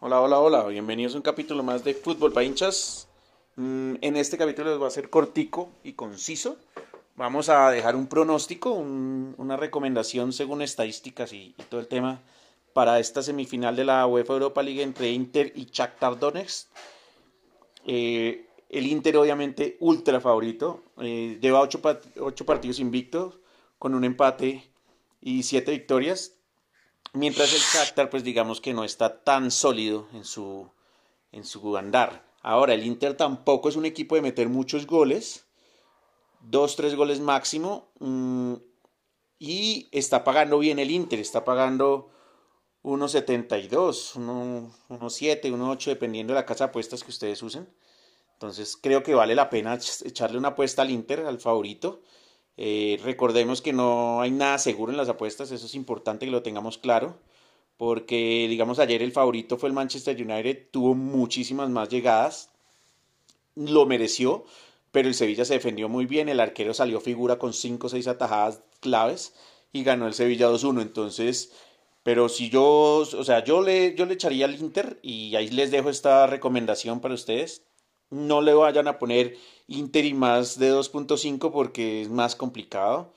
Hola, 0.00 0.20
hola, 0.20 0.38
hola, 0.40 0.64
bienvenidos 0.66 1.14
a 1.14 1.18
un 1.18 1.22
capítulo 1.22 1.62
más 1.62 1.84
de 1.84 1.94
Fútbol 1.94 2.32
para 2.32 2.44
hinchas. 2.44 3.08
Mm, 3.56 3.96
En 4.00 4.16
este 4.16 4.38
capítulo 4.38 4.70
les 4.70 4.80
va 4.82 4.86
a 4.86 4.90
ser 4.90 5.10
cortico 5.10 5.70
y 5.84 5.92
conciso. 5.92 6.56
Vamos 7.16 7.48
a 7.50 7.70
dejar 7.70 7.96
un 7.96 8.06
pronóstico, 8.06 8.70
un- 8.72 9.34
una 9.36 9.56
recomendación 9.56 10.32
según 10.32 10.62
estadísticas 10.62 11.32
y, 11.32 11.54
todo 11.68 11.80
el 11.80 11.88
tema 11.88 12.20
para 12.72 12.98
esta 12.98 13.22
semifinal 13.22 13.76
de 13.76 13.84
la 13.84 14.06
UEFA 14.06 14.32
Europa 14.34 14.62
League 14.62 14.82
entre 14.82 15.10
Inter 15.10 15.52
y 15.54 15.66
Shakhtar 15.66 16.18
Donetsk. 16.18 16.68
Eh, 17.86 18.46
el 18.68 18.86
Inter 18.86 19.16
obviamente 19.16 19.76
ultra 19.80 20.20
favorito, 20.20 20.82
eh, 20.98 21.38
lleva 21.42 21.60
ocho, 21.60 21.82
pa- 21.82 22.00
ocho 22.20 22.46
partidos 22.46 22.78
invictos 22.78 23.38
con 23.78 23.94
un 23.94 24.04
empate 24.04 24.70
y 25.20 25.42
siete 25.42 25.72
victorias. 25.72 26.36
Mientras 27.12 27.52
el 27.52 27.60
Shakhtar, 27.60 28.08
pues 28.10 28.22
digamos 28.24 28.60
que 28.60 28.72
no 28.72 28.84
está 28.84 29.22
tan 29.24 29.50
sólido 29.50 30.06
en 30.12 30.24
su, 30.24 30.70
en 31.32 31.44
su 31.44 31.76
andar. 31.76 32.24
Ahora, 32.42 32.74
el 32.74 32.84
Inter 32.86 33.16
tampoco 33.16 33.68
es 33.68 33.76
un 33.76 33.84
equipo 33.84 34.14
de 34.14 34.22
meter 34.22 34.48
muchos 34.48 34.86
goles. 34.86 35.46
Dos, 36.40 36.76
tres 36.76 36.94
goles 36.94 37.20
máximo. 37.20 37.90
mm, 37.98 38.54
y 39.38 39.88
está 39.92 40.22
pagando 40.24 40.58
bien 40.58 40.78
el 40.78 40.90
Inter. 40.90 41.18
Está 41.18 41.44
pagando 41.44 42.10
1.72, 42.82 44.16
1 44.16 44.72
1.7, 44.88 45.50
1.8, 45.50 45.90
dependiendo 45.90 46.32
de 46.34 46.40
la 46.40 46.46
casa 46.46 46.64
de 46.64 46.68
apuestas 46.70 47.02
que 47.04 47.10
ustedes 47.10 47.42
usen. 47.42 47.68
Entonces 48.34 48.76
creo 48.80 49.02
que 49.02 49.14
vale 49.14 49.34
la 49.34 49.50
pena 49.50 49.76
ech- 49.76 50.06
echarle 50.06 50.38
una 50.38 50.48
apuesta 50.48 50.82
al 50.82 50.90
Inter, 50.90 51.20
al 51.26 51.40
favorito. 51.40 52.02
Eh, 52.62 53.00
recordemos 53.02 53.62
que 53.62 53.72
no 53.72 54.20
hay 54.20 54.30
nada 54.30 54.58
seguro 54.58 54.92
en 54.92 54.98
las 54.98 55.08
apuestas, 55.08 55.50
eso 55.50 55.64
es 55.64 55.74
importante 55.74 56.26
que 56.26 56.30
lo 56.30 56.42
tengamos 56.42 56.76
claro, 56.76 57.16
porque 57.78 58.46
digamos 58.50 58.78
ayer 58.78 59.02
el 59.02 59.12
favorito 59.12 59.56
fue 59.56 59.70
el 59.70 59.74
Manchester 59.74 60.14
United, 60.14 60.68
tuvo 60.70 60.94
muchísimas 60.94 61.70
más 61.70 61.88
llegadas, 61.88 62.50
lo 63.56 63.86
mereció, 63.86 64.44
pero 64.92 65.08
el 65.08 65.14
Sevilla 65.14 65.46
se 65.46 65.54
defendió 65.54 65.88
muy 65.88 66.04
bien, 66.04 66.28
el 66.28 66.38
arquero 66.38 66.74
salió 66.74 67.00
figura 67.00 67.38
con 67.38 67.54
5 67.54 67.86
o 67.86 67.90
6 67.90 68.06
atajadas 68.08 68.60
claves 68.80 69.32
y 69.72 69.82
ganó 69.82 70.06
el 70.06 70.12
Sevilla 70.12 70.50
2-1, 70.50 70.82
entonces, 70.82 71.52
pero 72.02 72.28
si 72.28 72.50
yo, 72.50 72.64
o 72.98 73.24
sea, 73.24 73.42
yo 73.42 73.62
le, 73.62 73.94
yo 73.94 74.04
le 74.04 74.12
echaría 74.14 74.44
al 74.44 74.60
Inter 74.60 74.98
y 75.02 75.34
ahí 75.36 75.48
les 75.48 75.70
dejo 75.70 75.88
esta 75.88 76.26
recomendación 76.26 77.00
para 77.00 77.14
ustedes. 77.14 77.62
No 78.10 78.40
le 78.40 78.54
vayan 78.54 78.88
a 78.88 78.98
poner 78.98 79.36
Inter 79.68 80.04
y 80.04 80.14
más 80.14 80.58
de 80.58 80.72
2.5 80.72 81.52
porque 81.52 82.02
es 82.02 82.08
más 82.08 82.36
complicado. 82.36 83.14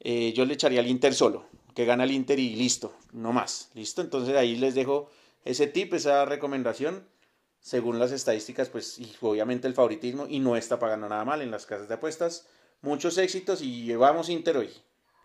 Eh, 0.00 0.32
yo 0.34 0.44
le 0.44 0.54
echaría 0.54 0.80
al 0.80 0.86
Inter 0.86 1.14
solo, 1.14 1.46
que 1.74 1.86
gana 1.86 2.04
el 2.04 2.10
Inter 2.12 2.38
y 2.38 2.54
listo, 2.54 2.92
no 3.12 3.32
más. 3.32 3.70
¿Listo? 3.74 4.02
Entonces 4.02 4.36
ahí 4.36 4.56
les 4.56 4.74
dejo 4.74 5.10
ese 5.44 5.66
tip, 5.66 5.94
esa 5.94 6.24
recomendación, 6.26 7.06
según 7.60 7.98
las 7.98 8.12
estadísticas, 8.12 8.68
pues 8.68 8.98
y 8.98 9.10
obviamente 9.22 9.66
el 9.66 9.74
favoritismo 9.74 10.26
y 10.28 10.40
no 10.40 10.56
está 10.56 10.78
pagando 10.78 11.08
nada 11.08 11.24
mal 11.24 11.40
en 11.40 11.50
las 11.50 11.64
casas 11.64 11.88
de 11.88 11.94
apuestas. 11.94 12.46
Muchos 12.82 13.16
éxitos 13.16 13.62
y 13.62 13.84
llevamos 13.84 14.28
Inter 14.28 14.58
hoy. 14.58 14.70